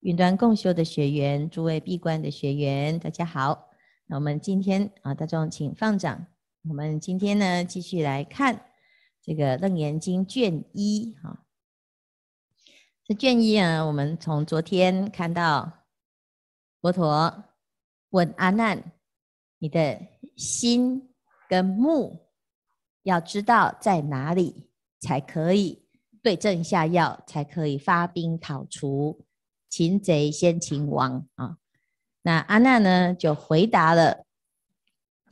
[0.00, 3.68] 云端共修的学员，诸位闭关的学员，大家好。
[4.06, 6.26] 那我们今天啊，大众请放掌。
[6.66, 8.64] 我们今天呢，继续来看
[9.20, 11.44] 这个《楞严经》卷一哈。
[13.04, 15.70] 这卷一啊，我们从昨天看到
[16.80, 17.44] 佛陀
[18.08, 18.92] 问阿难
[19.60, 20.00] ：“你的
[20.34, 21.10] 心
[21.46, 22.30] 跟目
[23.02, 25.84] 要知道在哪里，才可以
[26.22, 29.26] 对症下药，才可以发兵讨除。”
[29.70, 31.56] 擒贼先擒王啊！
[32.22, 34.26] 那阿难呢就回答了：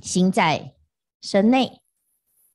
[0.00, 0.74] 心在
[1.20, 1.82] 身内。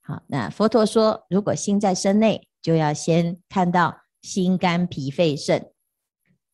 [0.02, 5.72] 好，那佛陀说，如果心在身内，就要先看到心肝脾肺肾。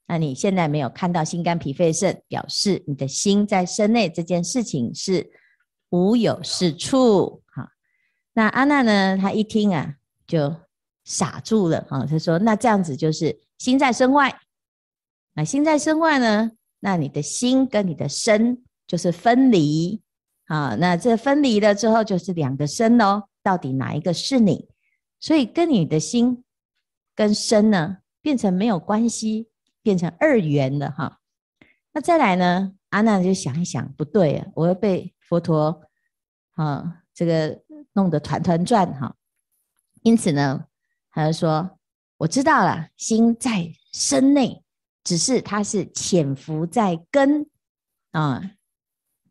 [0.08, 5.32] 那你现在没有看到心肝脾肺肾，表示你的心在身内这件事情是
[5.90, 7.44] 无有是处。
[7.46, 7.68] 好，
[8.34, 10.56] 那阿难呢，他一听啊，就
[11.06, 12.06] 傻住了啊！
[12.08, 14.36] 他说：那这样子就是心在身外。
[15.44, 16.52] 心在身外呢？
[16.80, 20.02] 那你的心跟你的身就是分离
[20.46, 20.76] 啊。
[20.76, 23.24] 那这分离了之后，就是两个身哦。
[23.42, 24.70] 到底哪一个是你？
[25.20, 26.44] 所以跟你的心
[27.16, 29.50] 跟身呢，变成没有关系，
[29.82, 31.20] 变成二元了哈。
[31.94, 32.74] 那再来呢？
[32.90, 35.82] 阿难就想一想，不对啊，我要被佛陀
[36.56, 37.62] 啊这个
[37.94, 39.16] 弄得团团转哈。
[40.02, 40.66] 因此呢，
[41.12, 41.78] 他就说：
[42.18, 44.64] 我知道了，心在身内。
[45.10, 47.48] 只是它是潜伏在根
[48.12, 48.52] 啊，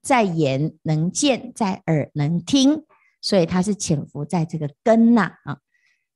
[0.03, 2.85] 在眼能见，在耳能听，
[3.21, 5.59] 所以它是潜伏在这个根呐啊。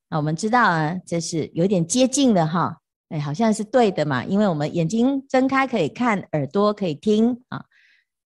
[0.09, 7.63] 那我们知道啊，这是有点接近的哈，哎，好像是对的嘛，因为我们眼睛睁开可以看，耳朵可以听啊。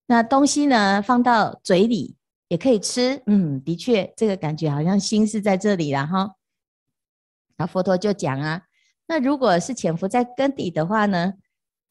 [0.07, 6.33] 那东西呢，放到嘴里也可以吃，嗯，的确，这个感觉好像心是在这里了哈。
[7.57, 8.63] 那佛陀就讲啊。
[9.07, 11.33] 那如果是潜伏在根底的话呢？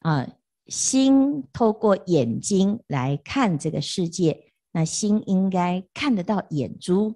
[0.01, 0.27] 啊，
[0.67, 7.15] 心透过眼睛来看这个世界，那心应该看得到眼珠，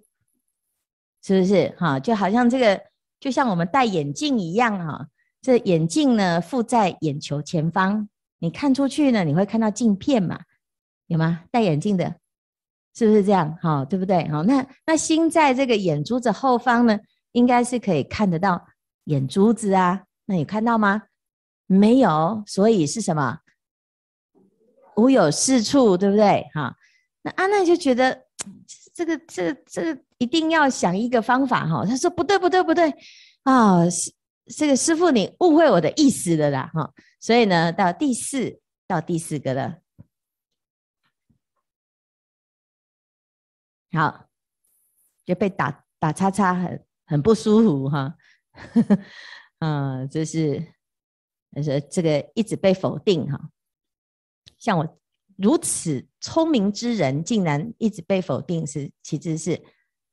[1.21, 1.69] 是不是？
[1.77, 2.81] 哈，就好像这个，
[3.19, 5.07] 就像我们戴眼镜一样哈。
[5.41, 8.09] 这眼镜呢，附在眼球前方，
[8.39, 10.39] 你看出去呢，你会看到镜片嘛？
[11.05, 11.43] 有吗？
[11.51, 12.15] 戴眼镜的，
[12.95, 13.55] 是不是这样？
[13.61, 14.27] 哈，对不对？
[14.29, 16.99] 好，那那心在这个眼珠子后方呢，
[17.33, 18.67] 应该是可以看得到。
[19.05, 21.03] 眼珠子啊，那你看到吗？
[21.65, 23.39] 没有，所以是什么？
[24.97, 26.49] 无有是处，对不对？
[26.53, 26.75] 哈，
[27.21, 28.25] 那阿难就觉得
[28.93, 31.85] 这个、这个、这个一定要想一个方法哈。
[31.85, 32.93] 他说不对，不对，不对
[33.43, 33.79] 啊！
[34.57, 36.93] 这个师傅你误会我的意思了啦，哈。
[37.19, 39.77] 所以呢，到第四到第四个了，
[43.93, 44.25] 好，
[45.25, 48.15] 就被打打叉叉，很很不舒服哈。
[49.59, 50.59] 嗯，这是，
[51.55, 53.39] 就是这个一直被否定哈。
[54.57, 54.99] 像我
[55.37, 59.61] 如此聪明之人，竟然一直被否定，是其实是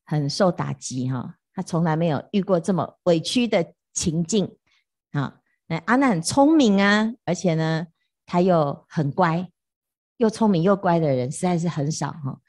[0.04, 1.36] 很受打击哈。
[1.52, 4.56] 他从来没有遇过这么委屈的情境
[5.10, 5.40] 啊。
[5.66, 7.86] 那阿难很聪明啊，而且呢，
[8.24, 9.50] 他又很乖，
[10.18, 12.40] 又聪明又乖的人实在是很少哈。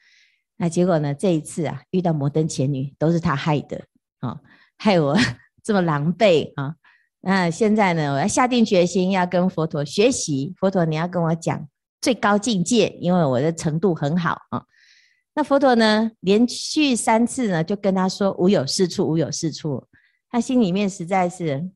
[0.56, 3.84] 那结果呢，这一次啊，遇到摩登前女，都是他害的
[4.20, 4.40] 啊，
[4.78, 5.16] 害我。
[5.62, 6.74] 这么狼狈啊！
[7.20, 10.54] 那现在呢，我要下定决心要跟佛陀学习。
[10.58, 11.68] 佛陀，你要跟我讲
[12.00, 14.64] 最高境界，因为我的程度很好啊。
[15.34, 19.86] 那佛陀呢，连续三次呢，就跟他说无有是处，无有是处。
[20.30, 21.68] 他心里面实在是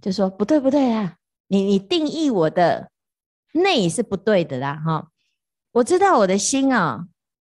[0.00, 1.16] 就说不对不对啊！
[1.48, 2.90] 你你定义我的
[3.52, 5.08] 内是不对的啦哈！
[5.72, 7.06] 我知道我的心啊，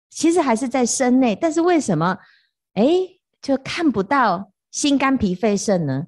[0.10, 2.18] 其实还是在身内，但是为什么
[2.74, 2.86] 哎
[3.42, 4.52] 就看不到？
[4.76, 6.06] 心肝脾肺肾呢？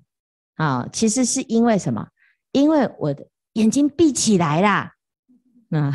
[0.58, 2.10] 啊，其实是因为什么？
[2.52, 4.92] 因为我的眼睛闭起来啦，
[5.72, 5.94] 啊，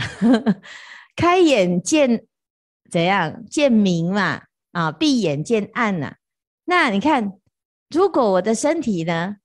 [1.14, 2.24] 开眼见
[2.90, 3.44] 怎样？
[3.44, 6.14] 见明嘛，啊，闭眼见暗呐。
[6.64, 7.34] 那你看，
[7.90, 9.36] 如果我的身体呢，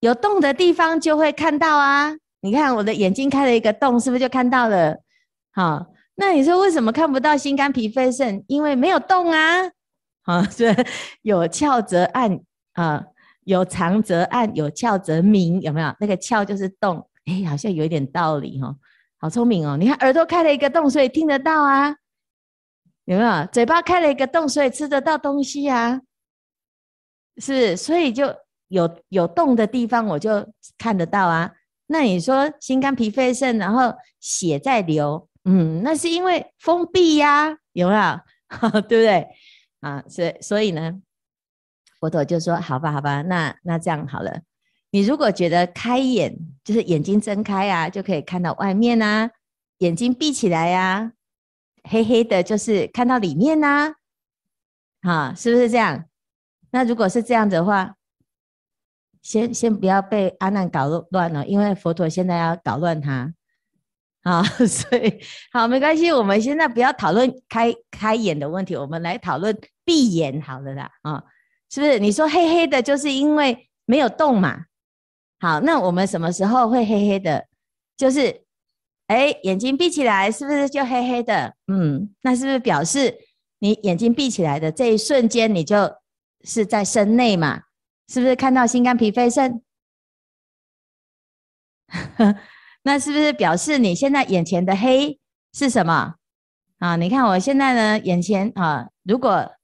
[0.00, 2.16] 有动的地方就会看到啊。
[2.40, 4.96] 你看我的眼睛开了一个洞，是不是就看到了？
[5.52, 5.86] 好，
[6.16, 8.42] 那你说为什么看不到心肝脾肺肾？
[8.48, 9.70] 因为没有动啊。
[10.22, 10.74] 啊，这
[11.22, 12.40] 有窍则暗。
[12.76, 13.02] 啊，
[13.44, 15.94] 有常则暗，有窍则明，有没有？
[15.98, 18.76] 那个窍就是洞，哎，好像有一点道理哈、哦，
[19.18, 19.76] 好聪明哦！
[19.78, 21.96] 你看耳朵开了一个洞，所以听得到啊，
[23.06, 23.46] 有没有？
[23.50, 26.02] 嘴巴开了一个洞，所以吃得到东西啊，
[27.38, 28.34] 是，所以就
[28.68, 30.46] 有有洞的地方，我就
[30.76, 31.50] 看得到啊。
[31.86, 38.20] 那你说心肝脾肺肾，然后血在流，嗯，那是因为封闭呀、啊，有没有？
[38.82, 39.26] 对不对？
[39.80, 41.00] 啊，所所以呢？
[42.06, 44.40] 佛陀就说：“好吧，好吧，那那这样好了，
[44.92, 49.28] 你如果觉得开眼就是眼睛睁开啊，就可以看到外面啊；
[49.78, 51.12] 眼睛闭起来呀、啊，
[51.90, 53.92] 黑黑的，就是看到里面呐、
[55.02, 55.10] 啊。
[55.10, 56.04] 啊，是不是这样？
[56.70, 57.96] 那如果是这样的话，
[59.20, 63.34] 先先不要被阿难搞乱了，因为佛陀现在要搞乱他。
[64.22, 65.20] 啊， 所以
[65.52, 70.88] 好，没关系，我们现在不要讨论开开眼的问题，我们来讨论闭眼好了啦。
[71.02, 71.24] 啊，
[71.70, 71.98] 是不是？
[71.98, 74.66] 你说黑黑的，就是因为没有动嘛？
[75.40, 77.46] 好，那我们什么时候会黑黑的？
[77.96, 78.44] 就是，
[79.08, 81.54] 哎，眼睛闭起来，是不是就黑黑的？
[81.66, 83.18] 嗯，那是不是表示
[83.58, 85.96] 你眼睛闭起来的这一瞬间，你就
[86.44, 87.62] 是在身内嘛？
[88.08, 89.62] 是不是看到心肝脾肺肾？
[92.82, 95.18] 那是不是表示你现在眼前的黑
[95.52, 96.14] 是什么
[96.78, 96.96] 啊？
[96.96, 99.55] 你看我现在呢，眼前啊，如果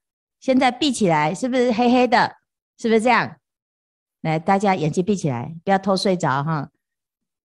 [0.42, 2.32] 现在闭起来，是不是黑黑的？
[2.76, 3.36] 是不是这样？
[4.22, 6.68] 来，大家眼睛闭起来，不要偷睡着哈。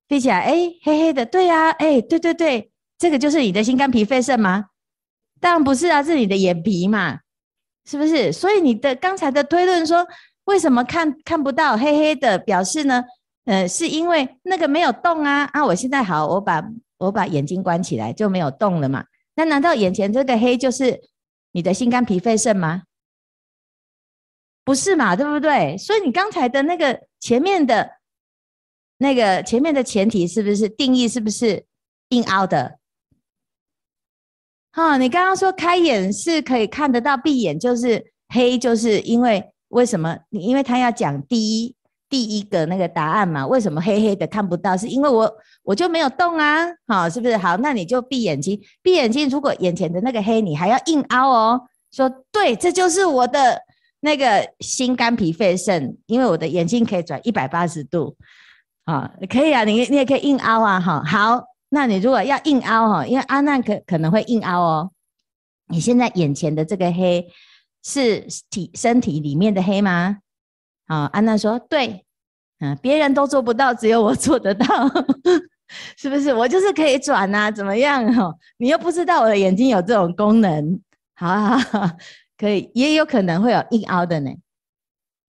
[0.07, 4.65] 闭起来，哎，黑黑的，对呀，哎，对对对，这个就是你的心肝脾肺肾吗？
[5.39, 7.19] 当然不是啊，是你的眼皮嘛，
[7.85, 8.33] 是不是？
[8.33, 10.03] 所以你的刚才的推论说，
[10.45, 13.03] 为什么看看不到黑黑的，表示呢？
[13.45, 15.63] 呃，是因为那个没有动啊啊！
[15.63, 16.61] 我现在好，我把
[16.97, 19.05] 我把眼睛关起来就没有动了嘛。
[19.35, 20.99] 那难道眼前这个黑就是
[21.51, 22.83] 你的心肝脾肺肾吗？
[24.67, 25.77] 不是嘛，对不对？
[25.77, 27.89] 所以你刚才的那个前面的
[28.97, 31.63] 那个前面的前提是不是定义是不是
[32.09, 32.77] 硬凹的？
[34.73, 40.17] 哈，你刚刚说开眼是可以看得到，闭眼就是黑，就是因为为什么？
[40.31, 41.73] 你因为他要讲第一。
[42.09, 44.77] 第一个那个答案嘛，为什么黑黑的看不到？
[44.77, 45.29] 是因为我
[45.61, 47.35] 我就没有动啊，好，是不是？
[47.35, 49.27] 好，那你就闭眼睛，闭眼睛。
[49.27, 51.61] 如果眼前的那个黑，你还要硬凹哦，
[51.91, 53.61] 说对，这就是我的
[54.07, 54.25] 那个
[54.61, 58.15] 心肝脾肺肾，因为我的眼睛可以转一百八十度，
[58.85, 64.91] 啊，可以啊，你你也可以硬凹啊，哈，好，那你如果要硬凹哈，因为阿难可可能会硬凹哦，
[65.67, 67.27] 你现在眼前的这个黑
[67.83, 70.19] 是体身体里面的黑吗？
[70.85, 72.05] 啊，阿难说对，
[72.61, 74.65] 嗯，别人都做不到，只有我做得到，
[75.99, 76.33] 是不是？
[76.33, 78.09] 我就是可以转呐，怎么样？
[78.13, 80.79] 哈，你又不知道我的眼睛有这种功能，
[81.13, 81.91] 好好好，
[82.37, 84.31] 可以，也有可能会有硬凹的呢，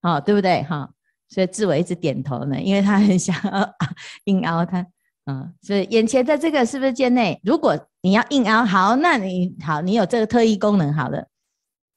[0.03, 0.63] 好，对不对？
[0.65, 0.91] 哈，
[1.29, 3.75] 所以志伟一直点头呢，因为他很想要
[4.25, 4.87] 硬凹他，
[5.27, 7.41] 嗯，所以眼前的这个是不是界内？
[7.43, 11.27] 如果你要硬凹，好，那你好，你有这个特异功能，好了，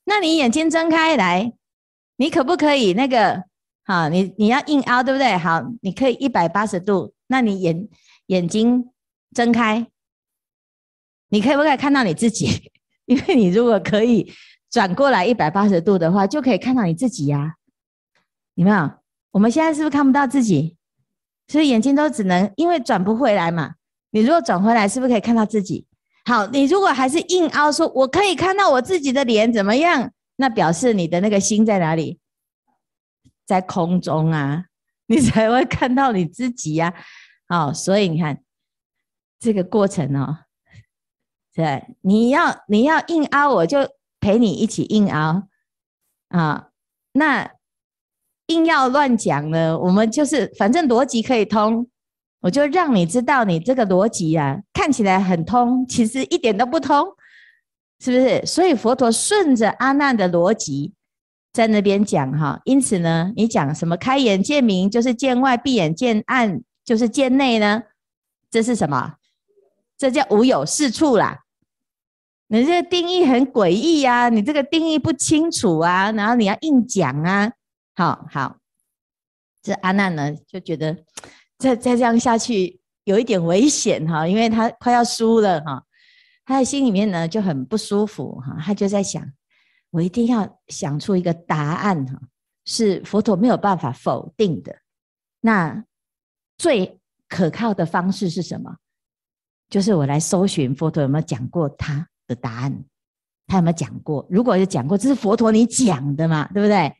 [0.04, 1.52] 那你眼睛睁开来，
[2.16, 3.44] 你可不可以那个？
[3.84, 5.36] 好，你你要硬凹，对不对？
[5.36, 7.88] 好，你可以一百八十度，那你眼
[8.26, 8.88] 眼睛
[9.34, 9.88] 睁开，
[11.30, 12.70] 你可以不可以看到你自己？
[13.06, 14.32] 因为你如果可以
[14.72, 17.54] 转过来一百八十度的话，就可以看到你自己呀、啊。
[18.54, 18.90] 有没有？
[19.30, 20.76] 我们现在是不是看不到自己？
[21.46, 23.74] 所以眼睛都只能因为转不回来嘛。
[24.10, 25.86] 你如果转回来，是不是可以看到自己？
[26.24, 30.10] 好，你如果还是硬凹，说我可以看到我自己的脸，怎么样？
[30.36, 32.18] 那表示你的那个心在哪里？
[33.44, 34.64] 在空中啊，
[35.06, 36.94] 你才会看到你自己呀、
[37.48, 37.66] 啊。
[37.66, 38.42] 哦，所以你看
[39.38, 40.38] 这个过程哦，
[41.54, 43.78] 对，你要你要硬凹，我就
[44.22, 45.48] 陪你一起硬熬
[46.28, 46.68] 啊。
[47.12, 47.50] 那
[48.46, 51.86] 硬要乱讲呢，我们就是反正逻辑可以通，
[52.40, 57.06] 我就让你知道你这个逻辑啊，看起来很通，其实一点都不通，
[58.00, 58.46] 是不是？
[58.46, 60.94] 所以佛陀顺着阿难的逻辑。
[61.52, 67.82] 在那边讲哈，因此呢，你讲什么开眼见明就是见外，闭眼见暗就是见内呢？
[68.50, 69.16] 这是什么？
[69.98, 71.41] 这叫无有是处啦。
[72.52, 77.50] 你这个定义很诡异呀，你这个定义不清楚啊，然后你要硬讲啊。
[77.94, 78.58] 好好，
[79.62, 80.94] 这阿难呢就觉得
[81.56, 85.82] 再再这样下去有一点危险哈，因为他快要输了哈，
[86.44, 89.26] 他的心里面呢就很不舒服哈，他就在想。
[89.88, 92.20] 我一定要想出一个答案哈，
[92.66, 94.76] 是佛陀没有办法否定的。
[95.40, 95.82] 那
[96.58, 98.76] 最可靠的方式是什么？
[99.70, 102.84] 就是我来搜寻佛陀有没有讲过他的答案，
[103.46, 104.26] 他有没有讲过？
[104.30, 106.92] 如果有讲过，这是佛陀你讲的嘛，对不对？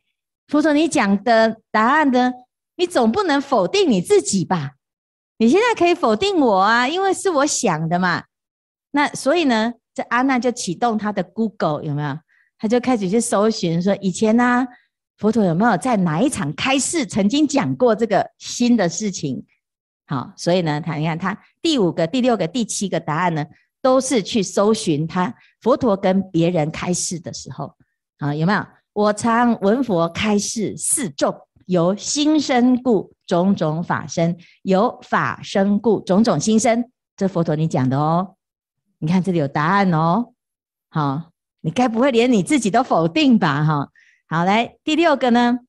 [0.47, 2.31] 佛陀你讲的答案呢？
[2.75, 4.71] 你总不能否定你自己吧？
[5.37, 8.23] 你现在可以否定我啊，因为是我想的嘛。
[8.91, 12.17] 那所以呢，这阿难就启动他的 Google 有没有？
[12.57, 14.65] 他就开始去搜寻，说以前呢、
[15.17, 19.45] 佛陀有没有在哪一场开示曾经讲过这个新的事情？
[20.05, 23.45] 好，所以呢，他你看他第五个、第六个、第七个答案呢，
[23.83, 27.75] 都是去搜寻他佛陀跟别人开示的时候，
[28.17, 28.65] 啊，有没有？
[28.93, 31.35] 我常闻佛开示示众，
[31.65, 36.89] 由心生故，种种法生；由法生故，种种心生。
[37.17, 38.35] 这佛陀你讲的哦。
[38.99, 40.33] 你看这里有答案哦。
[40.89, 43.65] 好，你该不会连你自己都否定吧？
[43.65, 43.89] 哈，
[44.27, 45.59] 好，来第六个呢。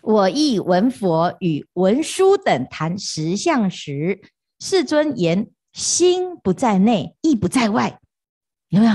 [0.00, 4.20] 我亦闻佛与文殊等谈实相时，
[4.60, 8.00] 世尊言：心不在内，意不在外。
[8.68, 8.92] 有没有？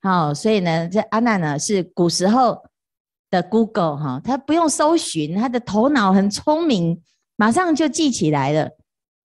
[0.00, 2.64] 好，所以呢，这阿难呢是古时候
[3.30, 7.00] 的 Google 哈，他不用搜寻，他的头脑很聪明，
[7.36, 8.70] 马上就记起来了。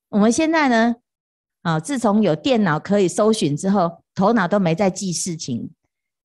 [0.09, 0.95] 我们现在呢，
[1.61, 5.69] 啊，自从有电脑可以搜寻之后，头脑都没再记事情，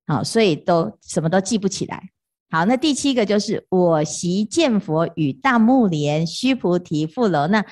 [0.07, 2.11] 好，所以都什么都记不起来。
[2.51, 7.65] 好，那第七个就是我昔见佛与大目连、须菩提、富楼那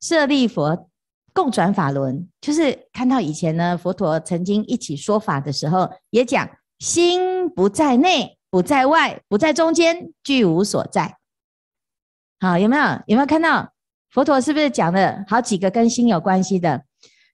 [0.00, 0.88] 舍利弗
[1.36, 11.18] 共转法轮，就是看到以前呢，佛陀曾经一起说法的时候，也讲心不在内，不在外，不在中间，俱无所在。
[12.40, 12.82] 好，有没有？
[13.08, 13.70] 有没有看到
[14.08, 16.82] 佛陀是不是讲了好几个跟心有关系的？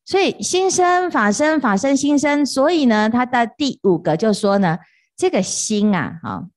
[0.04, 2.44] 所以心生法生，法生心生。
[2.44, 4.76] 所以呢，他的第五个就说呢，
[5.16, 6.48] 这个心啊，好。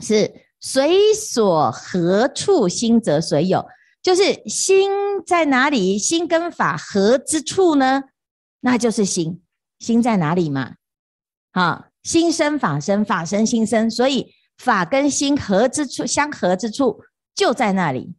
[0.00, 3.66] 是随所何处心则随有，
[4.08, 4.90] 就是心
[5.26, 8.04] 在哪里，心跟法合之处呢？
[8.60, 9.42] 那就是心。
[9.80, 10.76] 心在哪里嘛？
[11.50, 18.14] 啊，心生法生，法生心生，所以法跟心合之处，相合之处就在那里。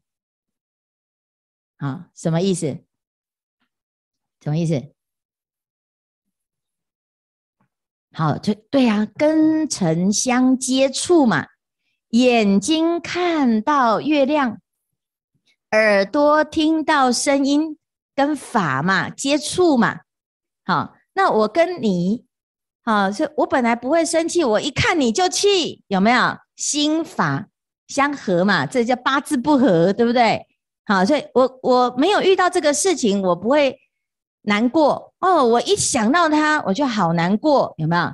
[1.78, 2.68] 啊，什么意思？
[4.44, 4.94] 什么意思？
[8.14, 11.48] 好，对对呀，根尘相接触嘛。
[12.10, 14.62] 眼睛看到月亮，
[15.72, 17.78] 耳朵听到声音，
[18.16, 20.00] 跟法嘛接触嘛。
[20.66, 22.26] 好，那我跟你，
[22.84, 26.38] 好，所以我本来不会生气，我一看你就气，有没有？
[26.56, 27.48] 心法
[27.88, 30.46] 相合嘛，这叫八字不合，对不对？
[30.86, 33.80] 好，所以我我没有遇到这个事情，我不会
[34.42, 35.46] 难过哦。
[35.46, 38.14] 我一想到他，我就好难过，有没有？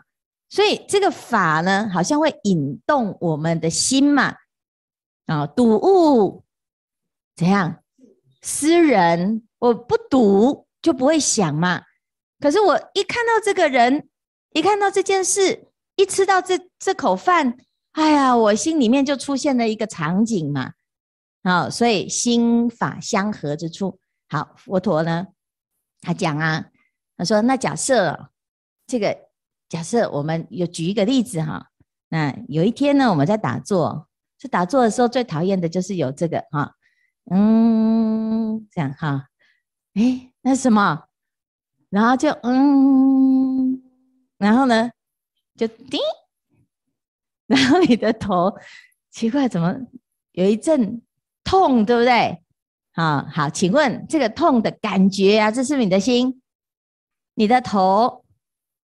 [0.50, 4.36] 所以这个法呢，好像会引动我们的心嘛，
[5.26, 6.45] 啊，睹物
[7.36, 7.84] 怎样
[8.42, 9.48] 诗人？
[9.60, 11.82] 我不读就不会想嘛。
[12.40, 14.08] 可是我一看到这个人，
[14.52, 17.58] 一看到这件事，一吃到这这口饭，
[17.94, 20.74] 哎呀，我心里面就出现了一个场景嘛。
[21.44, 24.00] 好，所以心法相合之处，
[24.30, 25.28] 好，佛陀呢，
[26.02, 26.66] 他讲啊，
[27.18, 28.30] 他说那假设
[28.88, 29.26] 这个。
[29.68, 31.72] 假设我们有举一个例子哈，
[32.10, 34.08] 那有一天呢，我们在打坐，
[34.40, 36.75] 在打坐的时候最讨厌的就是有这个哈，
[37.32, 39.30] 嗯，这样哈，
[39.96, 41.06] 诶，那什么？
[41.90, 43.82] 然后就嗯，
[44.38, 44.92] 然后呢
[45.56, 46.00] 就叮，
[47.48, 48.56] 然后你的头
[49.12, 49.76] 奇怪怎么
[50.34, 51.02] 有一阵
[51.44, 52.42] 痛，对不对？
[52.94, 56.42] 啊好，请问这个痛的感觉啊，这是你的心？
[57.34, 58.24] 你的头？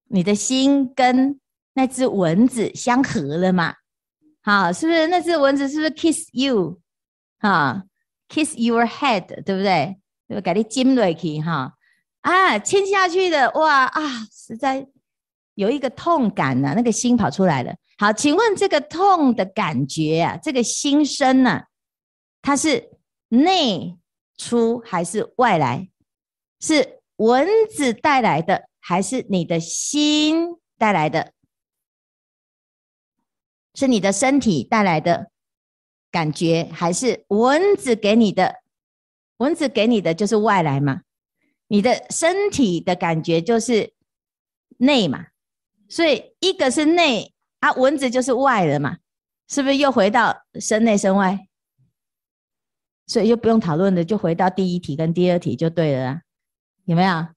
[0.08, 1.40] 你的心跟
[1.74, 3.74] 那只蚊子相合了嘛？
[4.42, 6.80] 好，是不是那只蚊子是不是 kiss you？
[7.40, 7.84] 啊
[8.36, 9.96] ，kiss your head，对不对？
[10.28, 11.72] 就给你金瑞去哈
[12.22, 14.02] 啊，亲下去的哇啊，
[14.32, 14.88] 实在
[15.54, 17.74] 有一个痛感呐、啊，那个心跑出来了。
[17.98, 21.62] 好，请问这个痛的感觉啊，这个心声呢、
[22.42, 22.90] 它是
[23.30, 23.98] 内
[24.38, 25.88] 出还是外来？
[26.60, 28.68] 是蚊子带来的？
[28.80, 31.34] 还是你的心带来的，
[33.76, 35.32] 是你的身体带来的
[36.16, 38.56] 感觉，还是蚊子给你的？
[39.40, 41.02] 蚊子给你的就是外来嘛，
[41.68, 43.92] 你的身体的感觉就是
[44.78, 45.26] 内嘛，
[45.90, 49.00] 所以一个是内啊，蚊子就是外的嘛，
[49.50, 51.50] 是不是又回到身内身外？
[53.08, 56.22] 所以就不用讨论的，就回到第一题跟第二题就对了啊，
[56.86, 57.28] 有没有？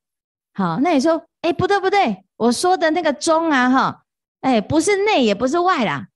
[0.54, 1.24] 好，那你说。
[1.40, 4.04] 哎，不对不对，我说的那个中啊，哈，
[4.40, 6.08] 哎，不是内也不是外啦，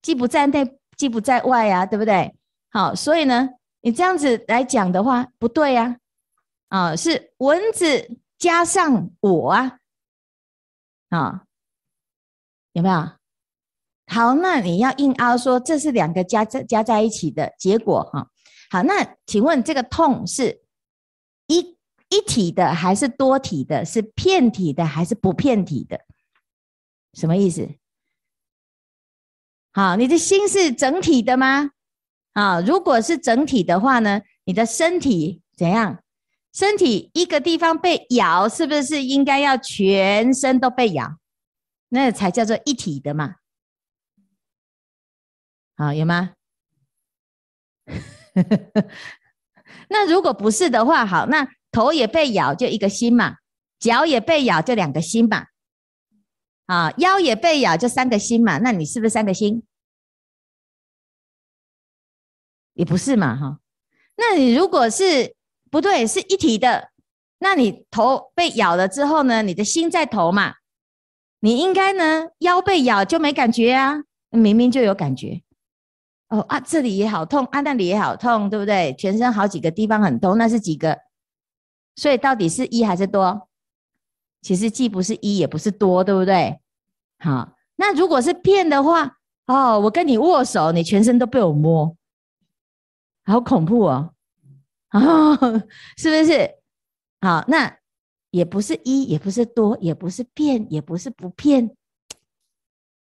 [0.00, 2.34] 既不在内，既不在外啊，对不对？
[2.70, 3.48] 好，所以呢，
[3.80, 5.96] 你这样子来讲的话，不对呀，
[6.68, 9.78] 啊，是蚊子加上我啊，
[11.08, 11.44] 啊，
[12.72, 12.94] 有没有？
[14.08, 18.28] 好，那你要硬凹说这是两个加在加在一起的结果哈。
[18.70, 20.60] 好，那请问这个痛是
[21.46, 21.78] 一？
[22.10, 23.84] 一体的还是多体的？
[23.84, 26.00] 是片体的还是不片体的？
[27.12, 27.68] 什么意思？
[29.72, 31.70] 好，你的心是整体的吗？
[32.32, 36.02] 啊，如果是整体的话呢，你的身体怎样？
[36.52, 41.18] 身体一个地方被咬，是不是应该要全身都被咬？
[41.90, 43.36] 那才叫做一体的嘛？
[45.76, 46.32] 好，有吗？
[49.88, 53.36] 那如果不是的话，好，那头也被咬就一个心嘛，
[53.78, 55.46] 脚也被咬就两个心嘛，
[56.68, 59.62] 啊，腰也被咬就三个心嘛，那你是不是三个心？
[62.74, 63.58] 也不是嘛，哈，
[64.16, 65.34] 那你如果是
[65.70, 66.90] 不对，是一体的，
[67.38, 70.56] 那你头被咬了之后呢，你的心在头嘛，
[71.40, 75.42] 你应该呢腰被咬就没感觉啊，明明就有感觉。
[76.28, 78.94] 哦啊，这里也好痛，啊那里也好痛，对不对？
[78.98, 80.98] 全身好几个地方很痛，那是几个？
[81.96, 83.47] 所以到底是一还是多？
[84.40, 86.60] 其实既不是一，也不是多，对不对？
[87.18, 91.96] 好，那如果是骗的话，哦，我跟你握手，你全身都被我摸，
[93.24, 94.14] 好恐怖哦！
[94.92, 95.36] 哦，
[95.96, 96.54] 是不是？
[97.20, 97.78] 好，那
[98.30, 101.74] 也不是一，也不是多，也不是片，也不是不片，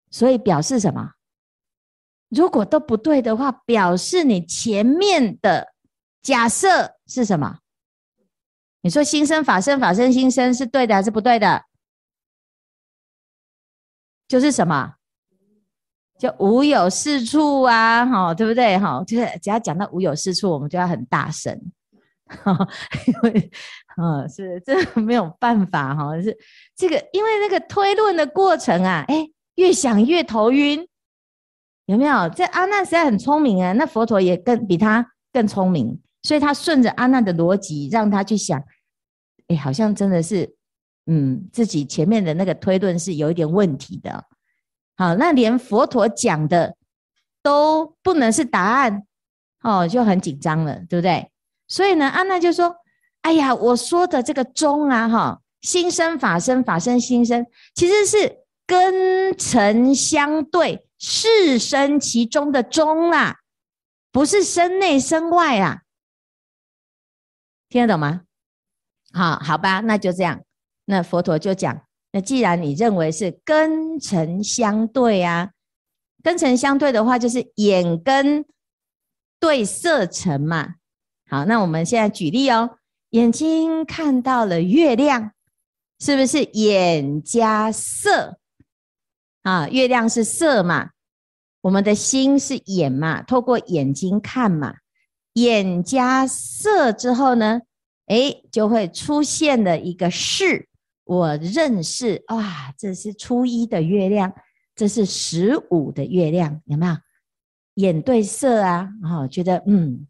[0.09, 1.13] 所以表示什么？
[2.29, 5.73] 如果都不对的话，表示你前面的
[6.21, 7.59] 假设是什么？
[8.81, 11.65] 你说心生法生，法生心生是对的还是不对的？
[14.27, 14.95] 就是什么？
[16.19, 18.77] 就无有是处啊，哈，对不对？
[18.77, 21.57] 哈，就是只要讲到无有是处，我们就要很大声，
[23.07, 23.51] 因为，
[23.98, 26.38] 嗯，是这没有办法哈，是
[26.75, 30.88] 这个，因为那个推论的过程啊，哎，越想越头晕。
[31.86, 32.29] 有没有？
[32.29, 38.61] 这阿难实在很聪明啊，那佛陀也更比他更聪明，所以他顺着阿难的逻辑，让他去想，
[39.47, 40.55] 哎，好像真的是，
[41.05, 44.25] 嗯，自己前面的那个推论是有一点问题的。
[44.95, 46.75] 好，那连佛陀讲的
[47.41, 49.03] 都不能是答案，
[49.61, 51.31] 哦，就很紧张了，对不对？
[51.67, 52.75] 所以呢，阿难就说
[53.21, 63.38] ：“哎呀，我说的这个中啊，哈，心生法生，法生心生，其实是根尘相对。”是生其中的中啦，
[64.11, 65.83] 不是身内身外啊，
[67.69, 68.21] 听得懂吗？
[69.13, 70.41] 好，好吧，那就这样。
[70.85, 75.51] 那佛陀就讲，那既然你认为是根尘相对啊，
[76.24, 78.46] 根尘相对的话，就是眼根
[79.39, 80.75] 对色尘嘛。
[81.29, 82.77] 好，那我们现在举例哦，
[83.11, 85.31] 眼睛看到了月亮，
[86.00, 88.39] 是不是眼加色？
[89.44, 90.89] 啊，月亮是色嘛，
[91.61, 94.75] 我们的心是眼嘛，透过眼睛看嘛，
[95.33, 97.61] 眼加色之后呢，
[98.07, 100.68] 诶，就会出现了一个是，
[101.03, 104.33] 我认识，哇，这是初一的月亮，
[104.75, 106.96] 这是十五的月亮，有没有？
[107.75, 110.07] 眼对色啊，哦，觉得嗯，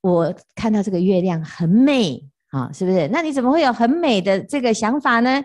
[0.00, 3.08] 我看到这个月亮很美啊，是不是？
[3.08, 5.42] 那你怎么会有很美的这个想法呢？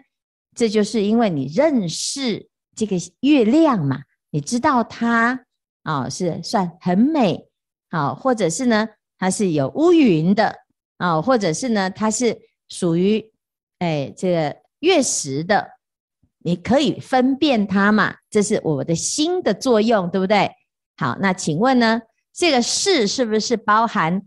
[0.56, 2.50] 这就是因为你认识。
[2.78, 5.46] 这个月亮嘛，你知道它
[5.84, 7.48] 啊、哦、是算很美，
[7.90, 10.56] 好、或者是呢它是有乌云的
[10.98, 13.32] 啊、或者是呢它是属于
[13.80, 15.72] 哎这个月食的，
[16.40, 20.52] 你可以分辨它嘛，这是我的心的作用，对不对？
[20.98, 22.02] 好，那请问呢，
[22.34, 24.22] 这个识是不是包含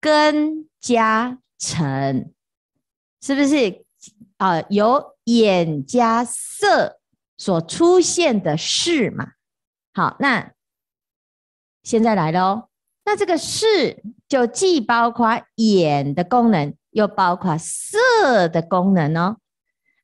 [0.00, 2.32] 根加尘？
[3.20, 3.84] 是不是
[4.36, 4.66] 啊、呃？
[4.70, 6.96] 有眼加色。
[7.40, 9.34] 所出现的识嘛，
[9.94, 10.54] 好，那
[11.84, 12.67] 现在来了哦。
[13.08, 19.38] 那这个识就既包括眼的功能，又包括色的功能哦。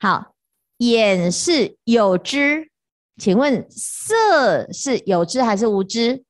[0.01, 0.33] 好，
[0.79, 2.71] 眼是有知，
[3.19, 6.25] 请问色是有知还是无知？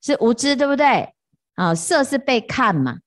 [0.00, 1.12] 是无知，对不对？
[1.56, 2.98] 啊，色是被看嘛。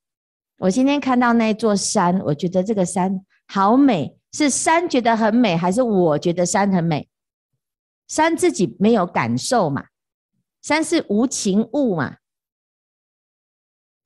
[0.58, 4.20] 我今天看到那座山，我觉得这个山好美。
[4.34, 7.08] 是山觉得很美，还是我觉得山很美？
[8.10, 9.86] 山自己没有感受嘛？
[10.62, 12.18] 山是无情物嘛？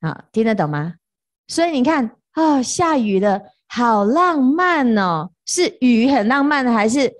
[0.00, 0.94] 好，听得懂吗？
[1.48, 5.30] 所以你看啊、下雨了，好浪漫哦！
[5.44, 7.12] 是雨很浪漫，还是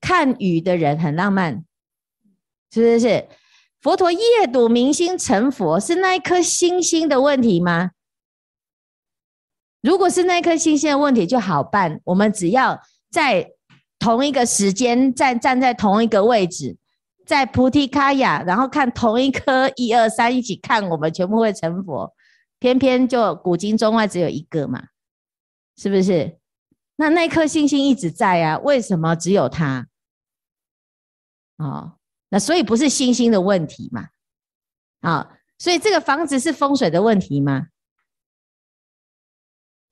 [0.00, 1.64] 看雨的人很浪漫？
[2.72, 3.28] 是不是？
[3.80, 4.20] 佛陀夜
[4.52, 7.90] 睹明星成佛，是那一颗星星的问题吗？
[9.80, 12.00] 如果是那颗星星的问题，就好办。
[12.04, 13.50] 我们只要在
[13.98, 16.76] 同一个时间，站站在同一个位置，
[17.28, 22.14] 在菩提卡雅，然后看同一颗一二三一起看，我们全部会成佛。
[22.58, 24.82] 偏偏就古今中外只有一个嘛，
[25.76, 26.38] 是不是？
[26.96, 29.86] 那那颗星星一直在啊，为什么只有它？
[31.58, 31.98] 哦，
[32.30, 34.08] 那所以不是星星的问题嘛？
[35.00, 37.66] 啊、哦，所以这个房子是风水的问题吗？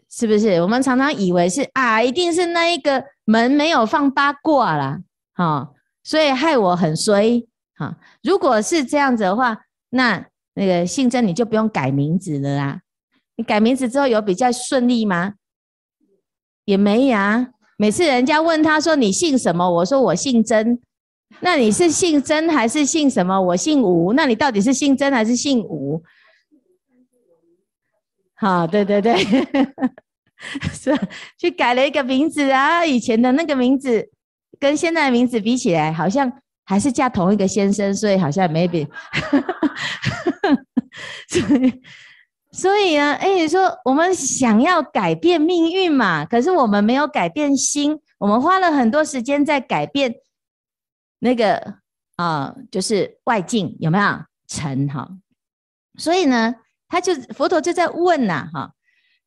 [0.09, 0.63] 是不是？
[0.63, 5.03] 我们常常以为是啊，一定是那一个门没有放八卦啦，
[5.35, 5.75] 哈，
[6.07, 7.43] 所以害我很衰
[7.75, 7.99] 哈。
[8.23, 9.59] 如果是这样子的话，
[9.91, 12.81] 那那个姓曾，你就不用改名字了啦。
[13.35, 15.35] 你改名字之后有比较顺利吗？
[16.65, 17.49] 也没呀。
[17.77, 20.79] 每次人家问他说，你姓什么，我说我姓曾。
[21.41, 23.41] 那你是姓曾还是姓什么？
[23.41, 24.13] 我姓吴。
[24.13, 26.01] 那你到底是姓曾还是姓吴？
[28.35, 29.17] 好，对对对，
[30.73, 30.97] 是
[31.37, 32.87] 去改了一个名字啊。
[32.87, 34.09] 以前的那个名字
[34.59, 36.31] 跟现在的名字比起来，好像
[36.65, 38.89] 还是嫁同一个先生，所以好像 maybe。
[41.29, 41.83] 所以，
[42.53, 46.25] 所以呢，哎，你说我们想要改变命运嘛？
[46.25, 50.15] 可是我们没有改变心，我们花了很多时间在改变
[51.19, 51.75] 那个
[52.17, 54.05] 啊、就是外境有没有
[54.49, 55.07] 尘哈？
[55.99, 56.55] 所以呢，
[56.89, 58.73] 他就佛陀就在问呐、哈，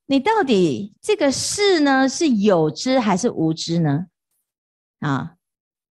[0.07, 4.05] 你到底这个事呢是有知还是无知呢？
[4.99, 5.35] 啊，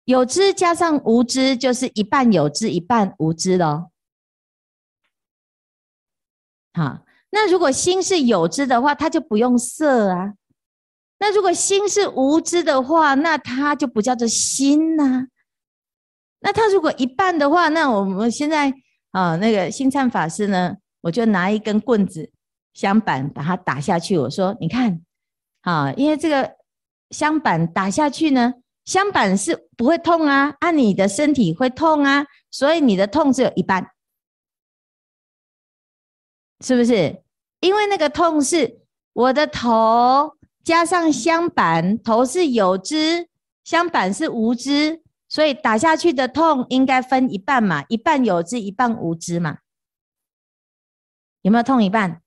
[0.04, 3.90] 有知加上无知，就是一半有知，一半无知喽。
[6.72, 10.34] 好，那如果心是有知的话，它就不用色啊。
[11.18, 15.26] 那如果心是无知的话，那它就不叫做心呐、
[16.40, 18.72] 那它如果一半的话，那我们现在
[19.10, 22.30] 啊，那个星灿法师呢，我就拿一根棍子、
[22.72, 24.16] 香板把它打下去。
[24.16, 25.02] 我说，你看，
[25.60, 26.56] 啊，因为这个
[27.10, 28.54] 香板打下去呢，
[28.90, 33.88] 相板是不会痛啊，按、你的身体会痛啊，所以你的痛只有一半。
[36.58, 37.22] 是不是？
[37.60, 38.80] 因为那个痛是
[39.12, 43.28] 我的头加上相板，头是有知，
[43.62, 49.58] 相板是无知，所以打下去的痛应该分一半嘛，一半有知，一半无知嘛。
[51.42, 52.20] 有没有痛一半？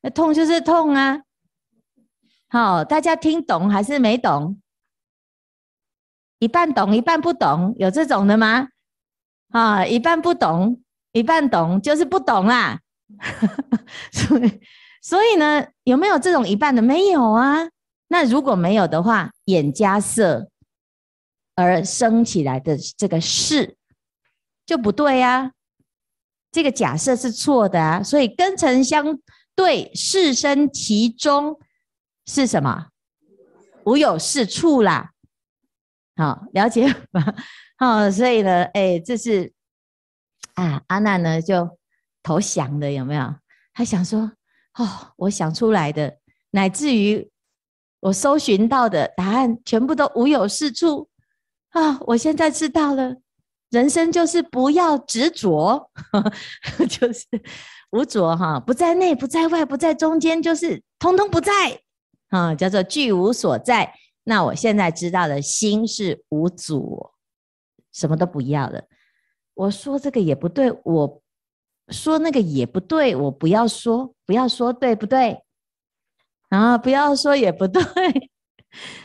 [0.00, 1.22] 那痛就是痛啊。
[2.46, 4.60] 好，大家听懂还是没懂？
[6.44, 8.68] 一半懂，一半不懂，有这种的吗？
[9.48, 12.78] 啊，一半不懂，一半懂，就是不懂啦。
[14.12, 14.60] 所以，
[15.00, 16.82] 所以呢，有没有这种一半的？
[16.82, 17.66] 没有啊。
[18.08, 20.50] 那如果没有的话，眼加色
[21.54, 23.78] 而生起来的这个事
[24.66, 25.52] 就不对呀。
[26.52, 28.02] 这个假设是错的啊。
[28.02, 29.18] 所以根尘相
[29.56, 31.58] 对，事生其中
[32.26, 32.88] 是什么？
[33.86, 35.13] 无有是处啦。
[36.16, 37.34] 好，了解吧？
[37.76, 39.52] 好，所以呢，哎，这是
[40.54, 41.78] 啊，阿难呢就。
[42.26, 43.34] 投降的有没有？
[43.74, 44.32] 他想说
[44.80, 46.16] ：“哦，我想出来的，
[46.52, 47.30] 乃至于
[48.00, 51.10] 我搜寻到的答案，全部都无有是处
[51.72, 51.98] 啊！
[52.06, 53.16] 我现在知道了，
[53.68, 55.90] 人生就是不要执着，
[56.88, 57.26] 就是
[57.90, 61.52] 无着哈，不在内，不在外，不在中间，就是通通不在
[62.30, 63.94] 啊，叫做具无所在。
[64.24, 67.10] 那我现在知道的心是无主，
[67.92, 68.82] 什么都不要了。
[69.54, 71.20] 我说这个也不对，我。”
[71.90, 75.42] 说那个也不对，我不要说，不要说，对不对？
[76.48, 77.82] 啊，不要说也不对。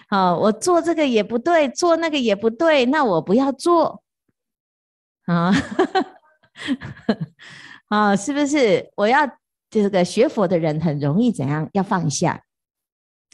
[0.07, 4.01] 好，我做这个也不对，做那个也不对，那我不要做。
[5.25, 5.51] 啊，
[7.91, 8.89] 啊，是不是？
[8.95, 9.29] 我要
[9.69, 11.69] 这个学佛的人很容易怎样？
[11.73, 12.41] 要放下，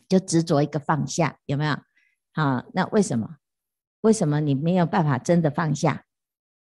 [0.08, 1.78] 就执着一个放下，有没有？
[2.34, 3.38] 好，那为什么？
[4.02, 6.06] 为什么你没有办法真的放下？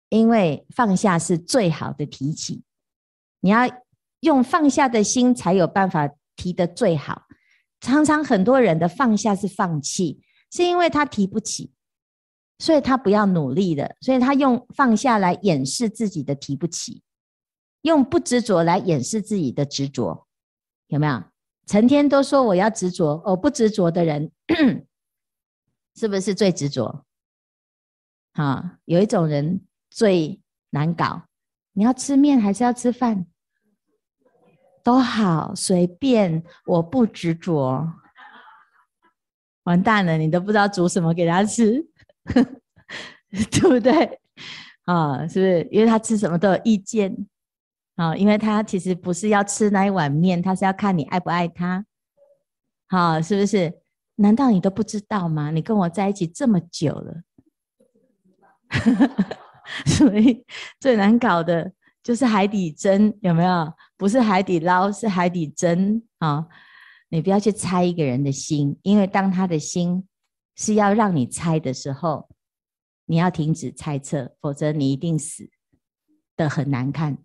[0.10, 2.63] 因为放下是最好的提起，
[3.39, 3.69] 你要
[4.19, 7.24] 用放下的心才有办法提得最好。
[7.82, 10.21] 常常很多人的放下是放弃，
[10.52, 11.74] 是因为他提不起，
[12.60, 17.02] 所以他不要努力的，所以他用放下来掩饰自己的提不起，
[17.82, 20.28] 用不执着来掩饰自己的执着，
[20.88, 21.24] 有没有？
[21.65, 24.32] 成天都说我要执着，哦，不执着的人
[25.95, 27.06] 是不是最执着？
[28.34, 29.62] 啊，有一种人。
[29.88, 31.21] 最难搞，
[31.71, 33.25] 你要吃面还是要吃饭？
[34.84, 37.93] 都好，随便，我不执着。
[39.63, 41.82] 完蛋了，你都不知道煮什么给他吃，
[43.32, 44.19] 对不对？
[44.84, 45.65] 啊，是不是？
[45.71, 47.15] 因为他吃什么都有意见
[47.96, 51.86] 啊，因为他其实不是要吃那一碗面，他是要看你爱不爱他。
[52.88, 53.74] 好，是不是？
[54.16, 55.52] 难道你都不知道吗？
[55.52, 57.24] 你跟我在一起这么久了。
[59.86, 60.46] 所以
[60.80, 61.72] 最难搞的
[62.04, 63.74] 就是海底针，有没有？
[63.98, 66.48] 不是海底捞，是海底针啊！
[67.10, 70.08] 你不要去猜一个人的心，因为当他的心
[70.56, 72.30] 是要让你猜的时候，
[73.06, 75.50] 你要停止猜测，否则你一定死
[76.36, 77.18] 的很难看。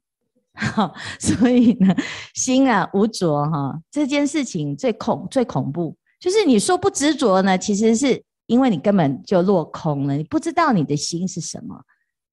[0.60, 1.94] 好， 所以呢，
[2.34, 11.82] 心啊无着哈，这件事情最恐最恐怖，就是你说不执着呢，其实是因为你根本就落空了，你不知道你的心是什么。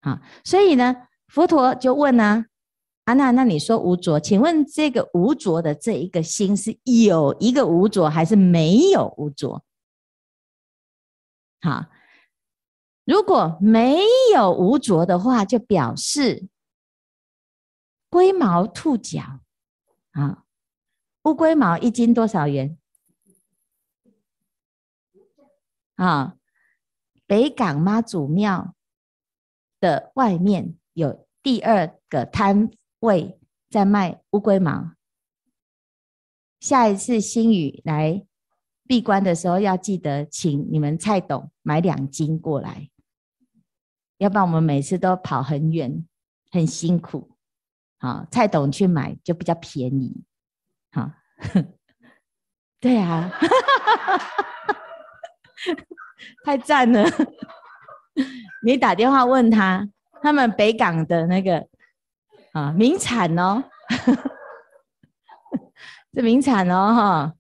[0.02, 0.96] 啊，所以呢，
[1.28, 2.46] 佛陀就问啊，
[3.06, 9.62] 啊，那那你说无着，请问这个无着的这一个心是有一个无着，还是没有无着？
[11.62, 11.86] 好，
[13.06, 14.02] 如果没
[14.34, 16.48] 有无着的话，就表示
[18.10, 19.42] 龟毛兔脚
[20.12, 20.46] 啊，
[21.24, 22.78] 乌龟毛一斤多少元？
[25.96, 26.38] 啊，
[27.26, 28.74] 北港妈祖庙
[29.80, 33.40] 的外面有第二个摊位
[33.70, 34.94] 在卖乌龟毛。
[36.60, 38.26] 下一次新宇来
[38.88, 42.90] 闭关的时候，要记得请你们蔡董买两斤过来，
[44.18, 46.08] 要不然我们每次都跑很远，
[46.50, 47.37] 很辛苦。
[48.00, 50.24] 好，蔡董去买就比较便宜。
[50.92, 51.12] 好，
[52.80, 53.32] 对啊。
[56.44, 57.04] 太赞了！
[58.64, 59.88] 你打电话问他，
[60.22, 61.68] 他们北港的那个
[62.54, 63.64] 啊名产哦，
[66.14, 67.34] 这名产哦哈，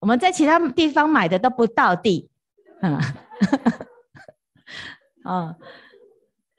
[0.00, 2.30] 我们在其他地方买的都不到地，
[2.80, 2.98] 嗯，
[5.22, 5.56] 啊，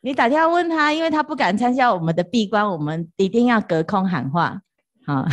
[0.08, 4.62] 你打电话问他，因为他不敢参加我们的闭关，我们一定要隔空喊话，
[5.06, 5.26] 好，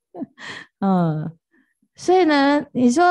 [0.80, 1.30] 嗯，
[1.94, 3.04] 所以呢，你说。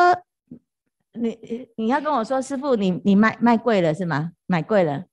[1.13, 4.32] 你你要跟我说，师傅，你你卖卖贵了是吗？
[4.46, 5.04] 买贵了，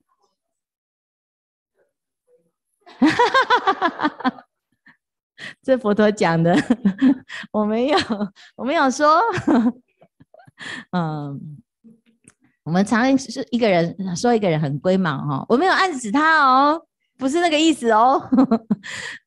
[5.60, 6.54] 这佛陀讲的，
[7.50, 7.98] 我没有，
[8.54, 9.20] 我没有说。
[10.92, 11.58] 嗯，
[12.68, 16.78] 我们常常是一个人说一个人很龟毛哈，我没有暗指他哦，
[17.16, 18.22] 不是那个意思哦。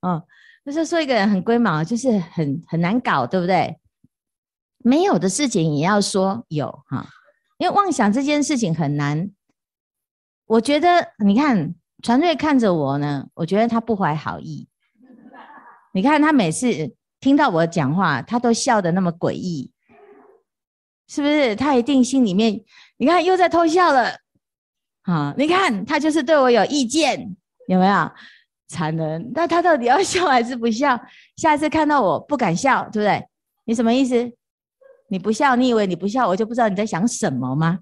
[0.06, 0.22] 嗯，
[0.64, 3.80] 就是说一个人很龟毛，就是很很难搞，对不对？
[4.78, 7.04] 没有的事情也要说有哈，
[7.58, 9.32] 因为妄想这件事情很难。
[10.46, 11.74] 我觉得你看
[12.04, 14.68] 传瑞看着我呢，我觉得他不怀好意。
[15.94, 19.72] 你看他每次听到我讲话，他都笑得那么诡异，
[21.08, 21.56] 是不是？
[21.56, 22.64] 他一定心里面，
[23.02, 24.16] 你看又在偷笑了。
[25.02, 27.36] 啊，你看他就是对我有意见，
[27.68, 28.12] 有没有？
[28.68, 31.02] 惨了，那他到底要笑还是不笑？
[31.36, 33.28] 下次看到我不敢笑，对不对？
[33.66, 34.32] 你什么意思？
[35.10, 37.80] 你不笑，你以为你不笑，我就不知道你在想什么吗？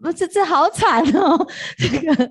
[0.00, 2.30] 不是，这好惨哦，这个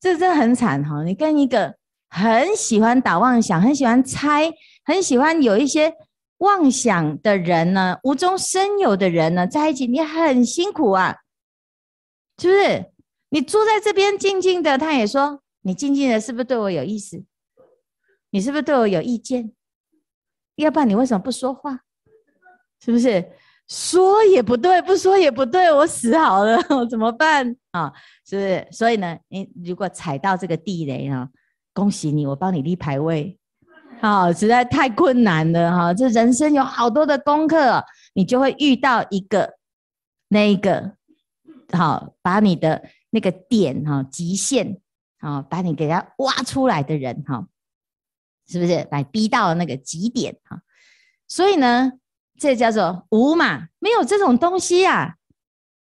[0.00, 1.02] 这这很惨哈！
[1.02, 1.74] 你跟一个
[2.08, 4.48] 很喜欢打妄想、很喜欢猜、
[4.84, 5.92] 很喜欢有一些
[6.38, 11.16] 妄想的人呢，无中生有的人呢，在一起，你很辛苦啊，
[12.38, 12.92] 是不是？
[13.30, 17.24] 你坐在这边静静的，他也说你静静的，是不是对我有意思？
[18.30, 19.52] 你是不是对我有意见？
[20.56, 21.80] 要不然你为什么不说话？
[22.80, 23.32] 是不是？
[23.68, 27.90] 说也不对，不说也不对，我死好了， 我怎么办啊？
[28.26, 28.68] 是不是？
[28.70, 31.28] 所以呢，你如果踩到这个地雷啊，
[31.72, 33.38] 恭喜你，我帮你立牌位。
[34.00, 37.82] 好，实在太困难了哈，这人生有好多的功课，
[38.14, 39.54] 你就会遇到一个
[40.28, 40.96] 那一个
[41.72, 44.80] 好，把你的那个点哈极限
[45.18, 47.46] 好，把你给他挖出来的人哈，
[48.46, 48.86] 是不是？
[48.90, 50.62] 把逼到那个极点哈，
[51.26, 51.92] 所以呢。
[52.38, 55.14] 这叫做无嘛，没有这种东西啊，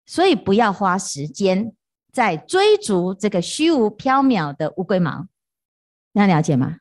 [0.06, 1.72] 所以不要花时间
[2.10, 5.28] 在追逐这个虚无缥缈的乌龟毛，
[6.12, 6.78] 那了解吗？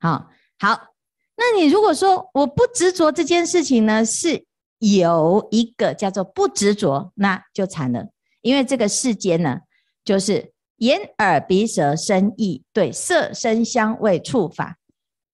[0.00, 0.94] 好，好，
[1.36, 4.44] 那你如果说我不执着这件事情呢，是
[4.78, 8.08] 有一个叫做不执着，那就惨了，
[8.42, 9.60] 因为这个世间呢，
[10.04, 14.78] 就是眼耳鼻舌身意对色声香味触法。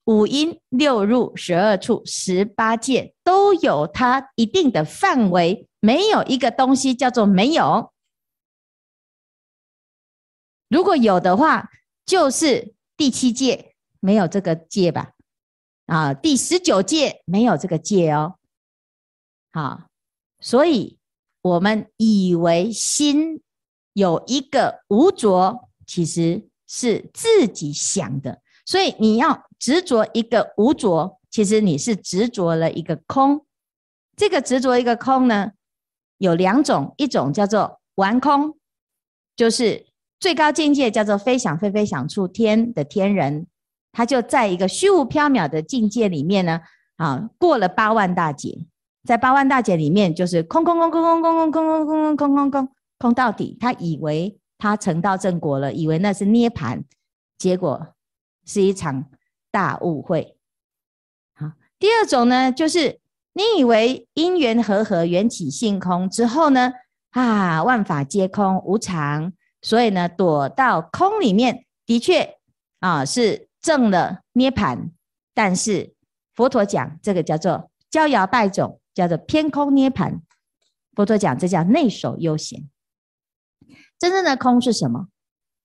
[0.04, 7.92] 五阴六入十二处十八界都有它一定的范围，没有一个东西叫做没有。
[10.68, 11.68] 如果有的话，
[12.06, 15.12] 就是第七界没有这个界吧？
[15.86, 18.36] 啊，第十九界没有这个界哦。
[19.50, 19.88] 好，
[20.40, 20.97] 所以
[21.48, 23.40] 我们以为心
[23.92, 28.40] 有一个无着，其实是自己想的。
[28.64, 29.44] 所以你要。
[29.60, 33.44] 执着一个无着，其实你是执着了一个空。
[34.16, 35.50] 这个执着一个空呢，
[36.18, 38.56] 有两种，一种叫做顽空，
[39.34, 39.86] 就是
[40.20, 43.48] 最高境界叫做非想非非想处天的天人，
[43.90, 46.60] 他就在一个虚无缥缈的境界里面呢，
[46.98, 48.60] 啊，过了八万大劫，
[49.04, 56.82] 在八万大劫里面就是空空空空空空空空空空空空空空到底，他以为他成道正果了，以为那是涅槃，
[57.36, 57.88] 结果
[58.44, 59.06] 是一场。
[59.50, 60.36] 大误会，
[61.34, 61.52] 好。
[61.78, 63.00] 第二种呢，就是
[63.32, 66.74] 你以为因缘和合，缘起性空之后呢，
[67.12, 69.32] 啊，万法皆空无常，
[69.62, 72.36] 所以呢，躲到空里面，的确
[72.80, 74.90] 啊，是证了涅槃，
[75.32, 75.94] 但是
[76.34, 80.20] 佛陀讲这个叫做招摇败种，叫做偏空涅盘。
[80.96, 82.68] 佛陀讲这叫内守悠闲。
[83.96, 85.08] 真正的空是什么？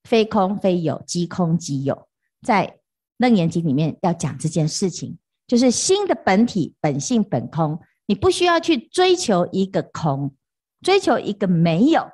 [0.03, 2.07] 非空非有，即空即有。
[2.41, 2.79] 在
[3.17, 5.17] 楞严经里面要讲这件事情，
[5.47, 10.35] 就是心的本体本性本空，你不需要去追求一个空，
[10.81, 12.11] 追求一个没有，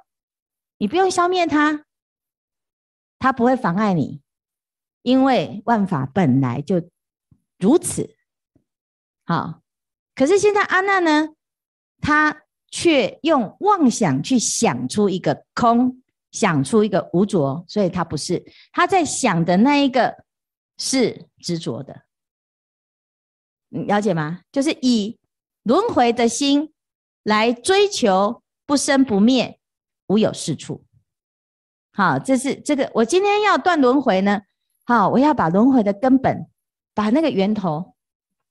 [0.77, 1.83] 你不用消灭它，
[3.17, 4.21] 它不会妨碍你，
[5.01, 6.89] 因为万法本来就
[7.57, 8.15] 如此。
[9.25, 9.58] 好，
[10.19, 11.29] 可是现在阿难呢，
[12.01, 16.03] 他却用妄想去想出一个空。
[16.31, 20.15] 想出一个无着，所以他不是，他在想的那一个
[20.77, 22.03] 是执着的，
[23.69, 24.41] 你了解吗？
[24.51, 25.17] 就是以
[25.63, 26.71] 轮回的心
[27.23, 29.59] 来追求不生不灭、
[30.05, 30.85] 无有是处。
[31.93, 32.91] 好，这是这个。
[32.93, 34.41] 我今天要断轮回呢，
[34.85, 36.47] 好，我要把轮回的根本，
[36.93, 37.95] 把那个源头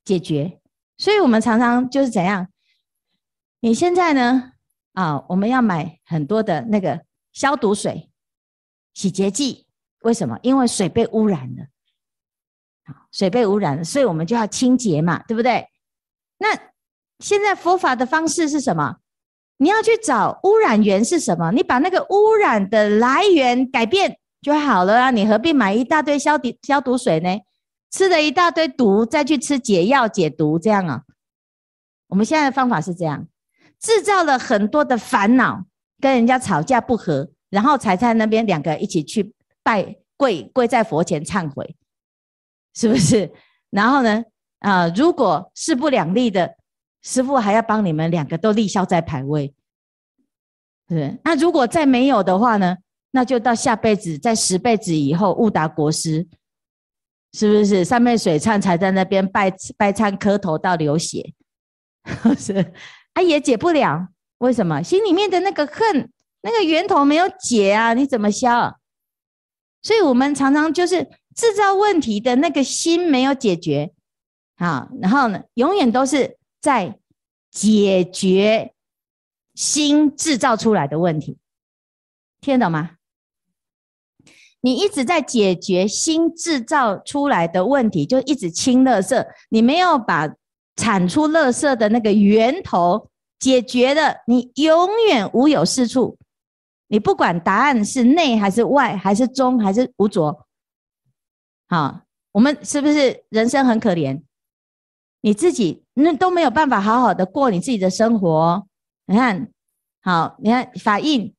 [0.05, 0.58] 解决。
[0.99, 2.49] 所以我们常常就是怎样？
[3.61, 4.53] 你现在呢？
[4.93, 7.01] 啊，我们要买很多的那个。
[7.31, 8.11] 消毒水、
[8.95, 9.69] 洗洁剂，
[10.01, 10.37] 为什么？
[10.43, 11.67] 因为水被污染了，
[13.13, 15.69] 水被污染了，所以我们就要清洁嘛，对不对？
[16.39, 16.49] 那
[17.21, 18.97] 现在佛法的方式是什么？
[19.59, 21.53] 你要去找污染源是什么？
[21.53, 25.11] 你把那个污染的来源改变就好了啊！
[25.13, 27.39] 你何必买一大堆消毒消毒水呢？
[27.91, 31.03] 吃了一大堆毒，再去吃解药解毒，这样啊？
[32.09, 33.27] 我们现在的方法是这样，
[33.79, 35.65] 制造了很多的烦恼。
[36.01, 41.75] 跟人家吵架不和，然后才在那边两个一起去拜跪跪在佛前忏悔，
[42.73, 43.33] 是不是？
[43.71, 44.23] 然后呢，
[44.61, 46.55] 啊、如果势不两立的，
[47.03, 49.53] 师傅还要帮你们两个都立消灾牌位，
[50.89, 51.19] 是不是？
[51.25, 52.77] 那如果再没有的话呢？
[53.11, 56.29] 那就到下辈子，在十辈子以后悟达国师，
[57.39, 57.85] 是不是？
[57.85, 61.33] 三昧水忏才在那边拜拜忏磕头到流血，
[62.37, 62.73] 是，
[63.15, 64.09] 他也解不了。
[64.39, 67.95] 为什么心里面的那个恨，那个源头没有解啊？
[67.95, 68.81] 你怎么消？
[69.83, 71.05] 所以我们常常就是
[71.37, 73.93] 制造问题的那个心没有解决，
[74.57, 76.99] 啊，然后呢，永远都是在
[77.53, 78.75] 解决
[79.55, 81.39] 心制造出来的问题，
[82.41, 82.98] 听得懂吗？
[84.61, 90.29] 你一直在解决新制造出来的问题，就一直清垃圾，你没有把
[90.77, 93.09] 产出垃圾的那个源头。
[93.39, 96.19] 解决了，你永远无有是处。
[96.89, 100.45] 你不管答案是内还是外，还是中还是无着，
[101.69, 102.01] 好，
[102.33, 104.21] 我们是不是人生很可怜？
[105.21, 108.67] 你自己那都没有办法好好的过你自己的生活。
[109.07, 109.49] 你看，
[110.03, 111.33] 好，你看法印，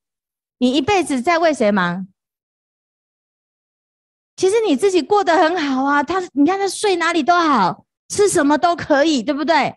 [0.57, 2.07] 你一辈子在为谁忙？
[4.39, 9.75] 其实你自己过得很好啊，他你看他睡哪里都好，吃什么都可以，对不对？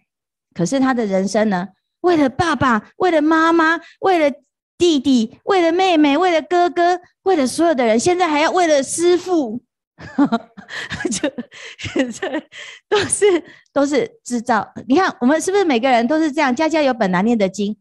[0.55, 1.66] 可是他的人生呢？
[2.03, 4.33] 为了爸爸，为了妈妈，为了
[4.79, 9.61] 弟弟，为了妹妹，为了哥哥，为了所有的人，现在还要为了师父，
[11.11, 11.29] 就
[12.12, 12.40] 这
[12.88, 14.64] 都是都是制造。
[14.87, 16.55] 你看，我们是不是每个人都是这样？
[16.55, 17.77] 家家有本难念的经。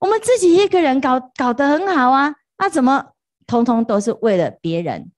[0.00, 3.06] 我们自己一个人搞搞得很好啊，那怎么
[3.46, 5.10] 通通都是为了别人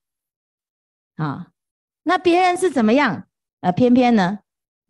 [1.23, 1.47] 啊？
[2.03, 3.27] 那别人是怎么样？
[3.59, 4.39] 呃，偏偏呢，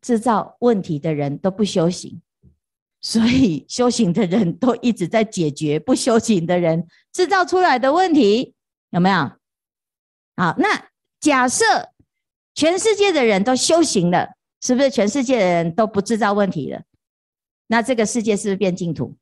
[0.02, 2.22] 制造问题的人都不修行。
[3.02, 8.54] 所以修行的人都一直在解决不修行的人制造出来的问题，
[8.89, 9.32] 有没有？
[10.36, 10.89] 好，那
[11.20, 11.65] 假设
[12.54, 14.30] 全世界的人都修行了，
[14.62, 16.82] 是不是全世界的人都不制造问题了？
[17.68, 19.15] 那这个世界是不是变净土？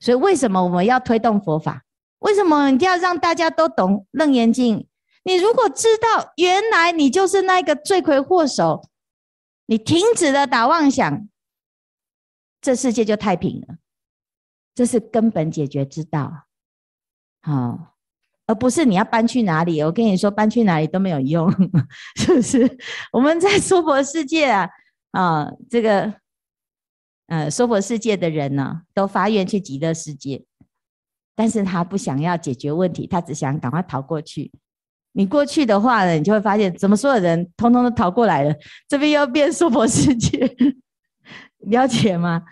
[0.00, 1.84] 所以为什么我们要推动佛法？
[2.18, 4.80] 为什么一定要让大家都懂《楞严经》？
[5.26, 8.88] 你如果知道原来你就是那个罪魁祸首，
[9.66, 11.28] 你停止了打妄想。
[12.60, 13.76] 这世界就太平了，
[14.72, 16.46] 这是根本解决之道，
[17.42, 17.96] 好，
[18.46, 19.82] 而不是你要搬去哪里。
[19.82, 21.50] 我跟你说，搬去哪里都没有用，
[22.16, 22.78] 是不是？
[23.12, 24.70] 我们在娑婆世界啊，
[25.10, 26.14] 啊，这个，
[27.26, 30.44] 呃，娑婆世界的人呢，都发愿去极乐世界，
[31.34, 34.52] 但是他不想要解决问题，他只想赶快逃过去。
[35.16, 38.54] 你过去的话呢，你就会发现，怎么所有人通通都逃过来了，
[38.86, 40.54] 这边又变娑婆世界。
[41.70, 42.42] 了解吗？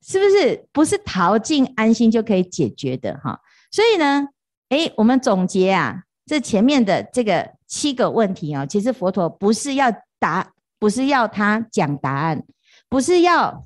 [0.00, 3.40] 是不是不是逃进安心就可以解决的哈？
[3.72, 4.28] 所以呢，
[4.68, 12.44] 诶，我们总结啊，这前面的这个七个问题啊，其实佛陀不是要答，不是要他讲答案，
[12.88, 13.64] 不是要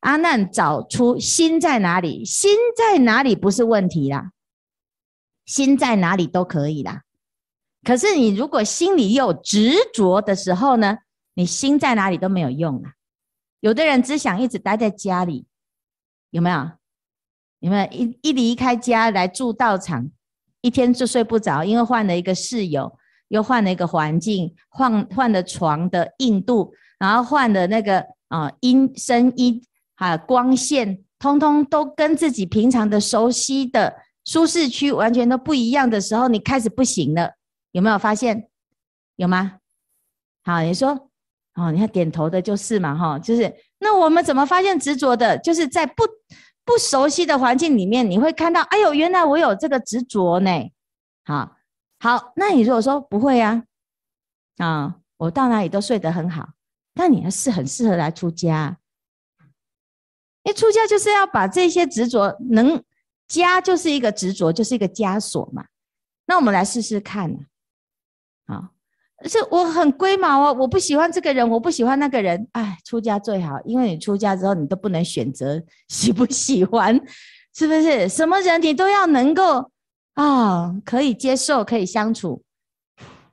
[0.00, 4.30] 阿难找出心在哪里，心在哪里不是问题啦，
[5.44, 7.02] 心在哪里都可以啦。
[7.82, 10.98] 可是你如果心里又有执着的时候呢，
[11.34, 12.92] 你心在哪里都没有用啊。
[13.60, 15.46] 有的人只想一直待在家里，
[16.30, 16.70] 有没有？
[17.60, 20.10] 有没有一一离开家来住道场，
[20.62, 22.90] 一天就睡不着，因为换了一个室友，
[23.28, 29.62] 又换了一个环境，换换了床的硬度，然后换了那个啊、音声音
[29.94, 37.34] 还有光线，通通都跟自己平常的熟悉的舒适区完全都不一样的时候，你开始不行了，
[37.72, 38.48] 有没有发现？
[39.16, 39.58] 有吗？
[40.42, 41.08] 好，你说。
[41.54, 45.36] 哦，你看点头的就是嘛，哈，就是那我们怎么发现执着的？
[45.38, 46.04] 就是在不
[46.64, 50.50] 不熟悉的环境里面，你会看到，哎呦，原来我有这个执着呢。
[51.24, 51.56] 好，
[51.98, 53.64] 好，那你如果说不会呀，
[54.58, 56.50] 啊，啊，我到哪里都睡得很好，
[56.94, 58.78] 那你还是很适合来出家。
[60.44, 62.82] 因为出家就是要把这些执着能，
[63.26, 65.66] 家就是一个执着，就是一个枷锁嘛。
[66.26, 67.44] 那我们来试试看，
[68.50, 68.70] 啊。
[69.24, 72.48] 是我很龟毛哦，我不喜欢这个人，我不喜欢那个人。
[72.52, 76.98] 哎，出家最好，因为你出家之后，你都不能选择喜不喜欢，
[77.54, 78.08] 是不是？
[78.08, 79.70] 什么人你都要能够
[80.14, 82.42] 啊、可以接受，可以相处，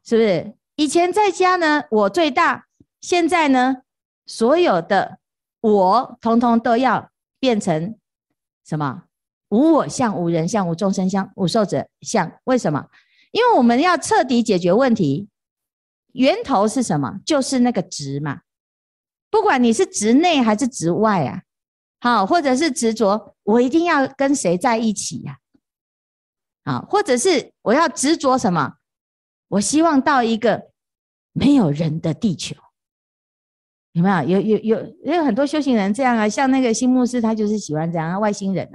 [0.04, 0.54] 是不是？
[0.76, 2.66] 以前在家呢，我最大，
[3.00, 3.78] 现在呢，
[4.26, 5.20] 所有的
[5.62, 7.10] 我，通通都要
[7.40, 7.96] 变成
[8.66, 9.04] 什么？
[9.50, 12.30] 无我相、无人相、无众生相、无寿者相。
[12.44, 12.86] 为什么？
[13.38, 15.30] 因为我们要彻底解决问题。
[16.14, 17.20] 源头是什么？
[17.24, 18.42] 就是那个执嘛。
[19.30, 21.44] 不管你是执内还是执外啊，
[22.00, 25.38] 好，或者是执着我一定要跟谁在一起呀？
[26.64, 28.78] 啊，或者是我要执着什么？
[29.50, 30.72] 我希望到一个
[31.34, 32.56] 没有人的地球，
[33.92, 34.40] 有没有？
[34.40, 38.68] 有有有有很多修行人这样啊，像那个新牧师，他就是喜欢这样啊，外星人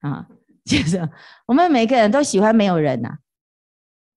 [0.00, 0.28] 啊，啊，
[0.64, 1.10] 就是
[1.46, 3.18] 我们每个人都喜欢没有人呐，啊，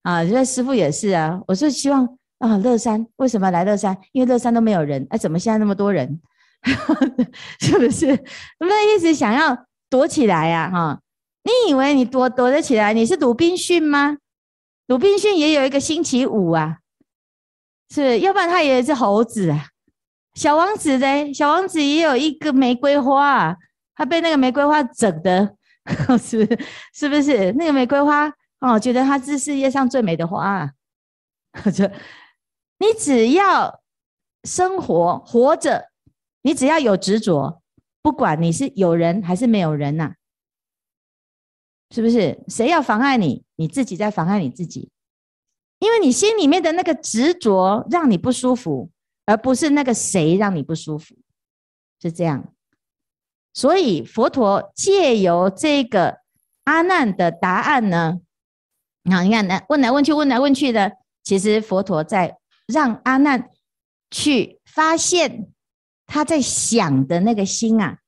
[0.06, 2.08] 啊这师傅也是啊，我是希望。
[2.38, 3.97] 啊，乐山为什么来乐山？
[4.12, 6.20] 因为乐山都没有人，哎，怎么现在那么多人？
[7.60, 8.08] 是不是？
[8.60, 10.99] 我们一直想要躲起来呀，哈！
[11.43, 12.93] 你以为你躲躲得起来？
[12.93, 14.18] 你是鲁滨逊吗？
[14.88, 16.80] 鲁滨逊也有一个星期五啊，
[17.89, 18.20] 是？
[18.20, 19.68] 要不然他也是猴子啊。
[20.36, 21.34] 小王子呢？
[21.34, 23.56] 小王子也有一个玫瑰花啊，
[23.95, 25.56] 他被那个玫瑰花整的，
[26.22, 26.60] 是不是？
[26.93, 27.53] 是不是？
[27.53, 28.32] 那个玫瑰花
[28.68, 30.74] 哦，觉得它是世界上最美的花啊，
[31.72, 31.89] 就。
[32.78, 33.82] 你只要
[34.43, 35.89] 生活活着，
[36.41, 37.61] 你只要有执着，
[38.01, 40.13] 不管你是有人还是没有人呐、
[41.89, 42.43] 是不是？
[42.49, 44.91] 谁要妨碍你，你自己在妨碍你自己，
[45.80, 48.89] 因为你心里面的那个执着让你不舒服，
[49.26, 51.16] 而不是那个谁让你不舒服，
[52.01, 52.53] 是这样。
[53.53, 56.20] 所以佛陀借由这个
[56.66, 58.20] 阿难的答案呢，
[59.12, 60.91] 好，你看，来问来问去，问来问去的，
[61.24, 62.38] 其实佛陀在。
[62.68, 63.51] 让阿难
[64.10, 65.49] 去发现
[66.08, 67.99] 他在想的那个心啊！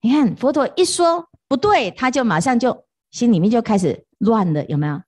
[0.00, 4.98] 你看佛陀一说不对，他就马上就心里面就开始乱了，有没有？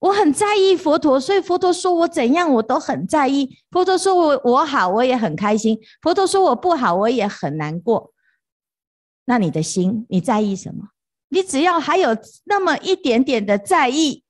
[0.00, 3.48] 我很在意佛陀，所以佛陀说我怎样，我都很在意。
[3.70, 8.12] 佛陀说我我好，我也很开心；佛陀说我不好，我也很难过。
[9.24, 10.88] 那你的心，你在意什么？
[11.30, 12.10] 你只要还有
[12.44, 14.22] 那么一点点的在意，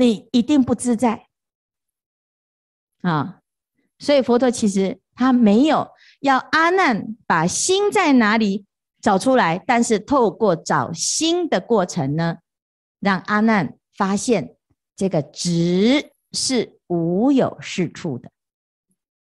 [0.00, 1.26] 你一定不自在。
[3.02, 3.40] 啊，
[3.98, 5.88] 所以佛陀其实他没有
[6.20, 8.64] 要阿难把心在哪里
[9.00, 12.38] 找出来，但是透过找心的过程呢，
[12.98, 14.56] 让阿难发现
[14.96, 18.30] 这个执是无有是处的，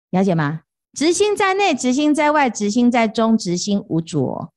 [0.10, 0.64] 了解吗？
[0.94, 4.54] 执心在内，执心在外，执心在中，执心无着。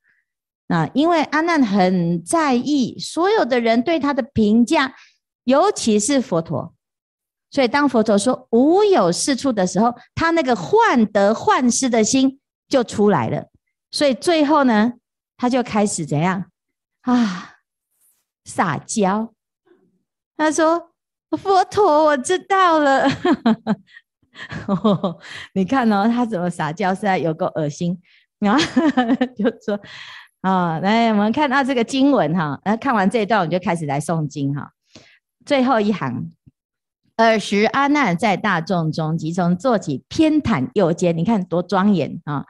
[0.68, 4.96] 啊，因为阿难很在意所有的人对他的评价，
[5.46, 6.74] 尤其是佛陀。
[7.50, 13.46] 所以，当佛陀说无有是处的时候，他那个患得患失的心就出来了。
[13.90, 14.92] 所以最后呢，
[15.36, 16.44] 他就开始怎样
[17.02, 17.54] 啊？
[18.44, 19.32] 撒娇。
[20.36, 20.90] 他说
[21.38, 23.08] ：“佛陀，我知道了。
[25.54, 26.94] ”你看哦，他怎么撒娇？
[26.94, 27.98] 实在有够恶心。
[28.38, 28.62] 然后
[29.34, 29.80] 就说
[30.42, 32.60] ：“啊，来，我们看到这个经文哈。
[32.64, 34.72] 那看完这一段，我们就开始来诵经哈。
[35.46, 36.30] 最后一行。”
[37.16, 41.16] 尔时阿难在大众中，即从坐起，偏袒右肩。
[41.16, 42.44] 你看多庄严啊，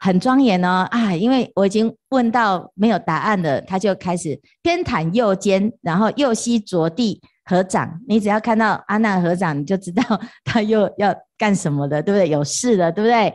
[0.00, 1.14] 很庄严哦啊！
[1.14, 8.00] 因为我已经问到没有答案了，他就开始偏袒右肩，然后右膝着地合掌。
[8.08, 10.02] 你只要看到阿难合掌，你就知道
[10.44, 12.28] 他又要干什么的，对不对？
[12.28, 13.32] 有事了，对不对？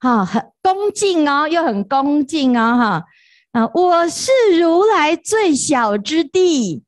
[0.00, 3.04] 哈，很恭敬哦，又很恭敬哦，哈
[3.52, 3.70] 啊！
[3.74, 6.84] 我是如来最小之弟。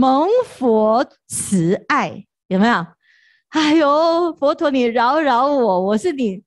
[0.00, 2.86] 蒙佛慈爱，有没有？
[3.48, 6.42] 哎呦，佛陀你饶饶我，我是你，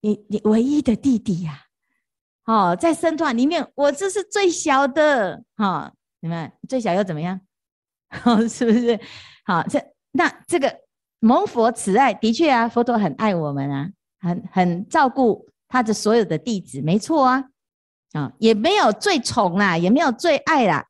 [0.00, 1.60] 你你唯一的弟弟呀、
[2.42, 2.72] 啊！
[2.72, 7.40] 哦，在僧团里面，我这是最小的，哈、哦，你们最小又怎么样？
[8.24, 8.98] 哦，是不是？
[9.44, 9.80] 好，这
[10.10, 10.80] 那这个
[11.20, 17.44] 蒙佛慈爱，的确啊，佛陀很爱我们啊，很很照顾他的所有的弟子，没错啊，
[18.14, 20.84] 啊、也没有最宠啦，也没有最爱啦，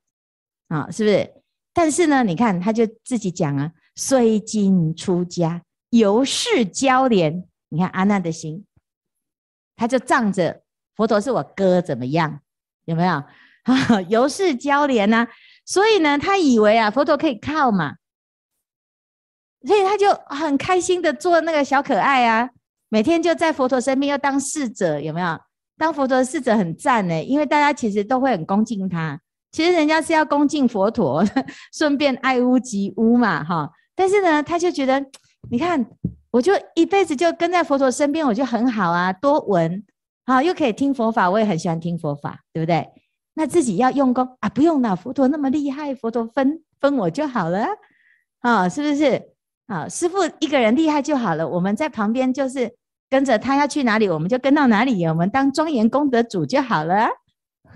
[0.69, 1.42] 啊、是不是？
[1.73, 3.73] 但是呢，你看他就自己讲啊。
[3.95, 7.45] 虽今出家，犹是交连。
[7.69, 8.65] 你看阿难的心，
[9.77, 10.63] 他就仗着
[10.97, 12.41] 佛陀是我哥，怎么样？
[12.87, 13.23] 有没有？
[14.09, 15.29] 犹是交怜呐。
[15.65, 17.97] 所以呢，他以为啊，佛陀可以靠嘛，
[19.67, 22.51] 所以他就很开心的做那个小可爱啊，
[22.89, 25.39] 每天就在佛陀身边要当侍者，有没有？
[25.79, 29.21] 当佛陀的侍者很赞呢，因为大家其实都会很恭敬他。
[29.53, 31.23] 其实人家是要恭敬佛陀，
[31.73, 33.71] 顺便爱屋及乌嘛，哈。
[33.95, 35.05] 但是呢，他就觉得，
[35.51, 35.87] 你看，
[36.31, 39.85] 我就一辈子就跟在佛陀身边，我就很好啊，多闻，
[40.25, 42.89] 好，又可以听佛法，我也很喜欢听佛法，对不对？
[43.35, 47.67] 那自己要用功啊，不用了，佛陀那么厉害，佛陀分分我就好了，
[48.41, 49.23] 啊，是不是？
[49.67, 52.75] 啊，师父一个人厉害就好了，我们在旁边就是
[53.09, 57.09] 跟着他要去哪里，我们就跟到哪里，我们当庄严功德主就好了，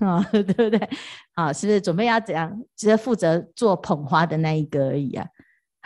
[0.01, 0.89] 啊 对不对？
[1.35, 2.53] 啊，是不是准备要怎样？
[2.77, 5.27] 只是负责做捧花的那一个而已啊。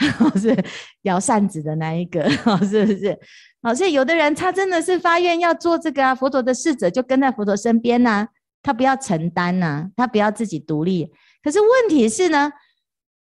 [0.40, 0.56] 是
[1.02, 2.26] 摇扇子的那一个，
[2.64, 3.18] 是不是？
[3.62, 8.26] 好，所以有的人他真的是发愿要做这个啊，佛陀的侍者就跟在佛陀身边呐、
[8.62, 11.12] 他不要承担呐、他不要自己独立。
[11.42, 12.50] 可是问题是呢，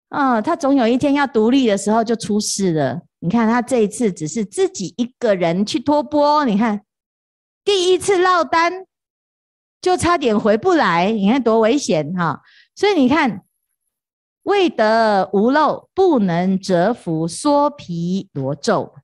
[0.10, 3.02] 啊，他总有一天要独立的时候就出事了。
[3.20, 6.82] 你看他这一次只是自己一个人去托钵，你看
[7.66, 8.86] 第一次落单
[9.82, 12.42] 就差点回不来，你看多危险哈！
[12.76, 13.44] 所以你看。
[14.44, 18.96] 未得无漏，不能折伏娑毗罗咒。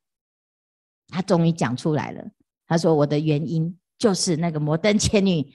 [1.09, 2.23] 他终于讲出来了。
[2.65, 5.45] 他说：“我的原因就是那个摩登伽女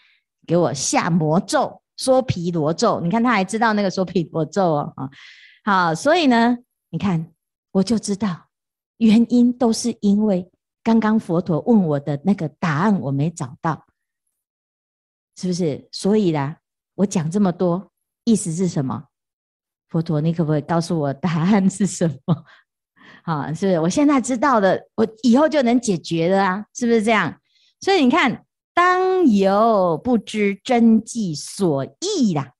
[0.47, 3.01] 给我下魔咒，娑毗罗咒。
[3.01, 5.09] 你看，他还知道那个娑毗罗咒哦啊。
[5.65, 6.59] 好，所以呢，
[6.91, 7.27] 你看，
[7.73, 8.49] 我就知道
[8.99, 10.47] 原因都是因为
[10.83, 13.87] 刚刚佛陀问我的那个答案我没找到，
[15.39, 15.89] 是不是？
[15.93, 16.59] 所以啦，
[16.97, 17.93] 我讲这么多，
[18.25, 19.05] 意思是什么？”
[19.89, 22.45] 佛陀，你可不可以告诉我答案是什么？
[23.23, 23.81] 好， 是不是？
[23.81, 27.41] 我现在知道了，我以后就能解决了啊，是不是这样？
[27.81, 32.53] 所以你看，当由不知真迹所役啦。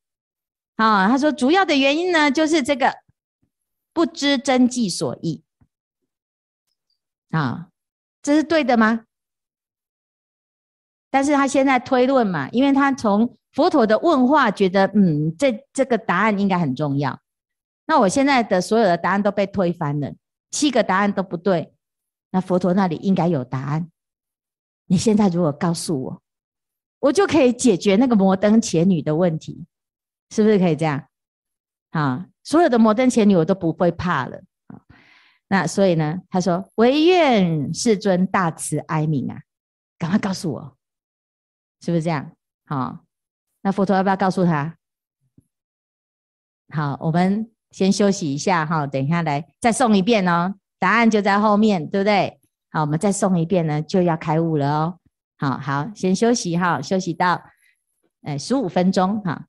[0.77, 2.95] 啊，他说主要的原因呢，就是这个
[3.93, 5.43] 不知真迹所役。
[7.31, 7.69] 啊，
[8.23, 9.05] 这是对的吗？
[11.11, 13.35] 但是他现在推论嘛，因为他从。
[13.55, 17.19] 佛陀的问话，觉得嗯，这这个答案应该很重要。
[17.87, 20.13] 那我现在的所有的答案都被推翻了，
[20.51, 21.73] 七个答案都不对。
[22.31, 23.91] 那佛陀那里应该有答案。
[24.87, 26.23] 你现在如果告诉我，
[27.01, 29.65] 我就可以解决那个摩登伽女的问题，
[30.31, 31.09] 是不是可以这样？
[31.91, 34.41] 啊，所有的摩登伽女我都不会怕了。
[35.49, 39.41] 那所以呢，他说：“唯愿世尊大慈哀悯啊，
[39.99, 40.77] 赶快告诉我，
[41.81, 42.31] 是不是这样？”
[42.65, 43.01] 好。
[43.61, 44.77] 那佛陀要不要告诉他？
[46.73, 50.55] 好，我们先休息一下哈，等一下来再送一遍哦。
[50.79, 52.41] 答案就在后面，对不对？
[52.71, 54.99] 好，我们再送一遍呢，就要开悟了哦。
[55.39, 57.43] 好好，先休息哈，休息到
[58.23, 59.48] 哎十五分钟哈。